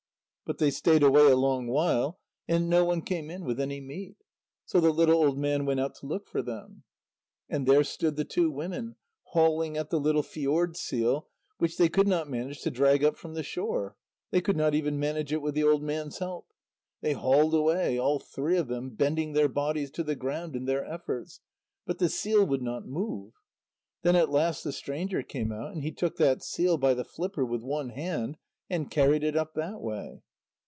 But 0.43 0.57
they 0.57 0.69
stayed 0.71 1.01
away 1.01 1.31
a 1.31 1.37
long 1.37 1.67
while, 1.67 2.19
and 2.45 2.69
no 2.69 2.83
one 2.83 3.03
came 3.03 3.29
in 3.29 3.45
with 3.45 3.57
any 3.57 3.79
meat. 3.79 4.17
So 4.65 4.81
the 4.81 4.91
little 4.91 5.15
old 5.23 5.37
man 5.37 5.65
went 5.65 5.79
out 5.79 5.95
to 6.01 6.05
look 6.05 6.27
for 6.27 6.41
them. 6.41 6.83
And 7.47 7.65
there 7.65 7.85
stood 7.85 8.17
the 8.17 8.25
two 8.25 8.51
women, 8.51 8.97
hauling 9.27 9.77
at 9.77 9.91
the 9.91 9.97
little 9.99 10.21
fjord 10.23 10.75
seal, 10.75 11.29
which 11.57 11.77
they 11.77 11.87
could 11.87 12.05
not 12.09 12.29
manage 12.29 12.59
to 12.63 12.69
drag 12.69 13.01
up 13.01 13.15
from 13.15 13.33
the 13.33 13.43
shore. 13.43 13.95
They 14.31 14.41
could 14.41 14.57
not 14.57 14.75
even 14.75 14.99
manage 14.99 15.31
it 15.31 15.41
with 15.41 15.55
the 15.55 15.63
old 15.63 15.83
man's 15.83 16.17
help. 16.19 16.47
They 16.99 17.13
hauled 17.13 17.53
away, 17.53 17.97
all 17.97 18.19
three 18.19 18.57
of 18.57 18.67
them, 18.67 18.89
bending 18.89 19.31
their 19.31 19.47
bodies 19.47 19.89
to 19.91 20.03
the 20.03 20.17
ground 20.17 20.57
in 20.57 20.65
their 20.65 20.83
efforts, 20.83 21.39
but 21.85 21.97
the 21.97 22.09
seal 22.09 22.45
would 22.45 22.61
not 22.61 22.85
move. 22.85 23.31
Then 24.01 24.17
at 24.17 24.29
last 24.31 24.65
the 24.65 24.73
stranger 24.73 25.23
came 25.23 25.53
out, 25.53 25.71
and 25.71 25.81
he 25.81 25.93
took 25.93 26.17
that 26.17 26.43
seal 26.43 26.77
by 26.77 26.93
the 26.93 27.05
flipper 27.05 27.45
with 27.45 27.61
one 27.63 27.91
hand, 27.91 28.35
and 28.69 28.91
carried 28.91 29.23
it 29.23 29.37
up 29.37 29.53
that 29.53 29.79
way. 29.79 30.21